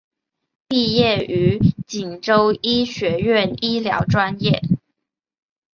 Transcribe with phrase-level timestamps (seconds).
[0.67, 4.59] 毕业于锦州医学院医疗专业。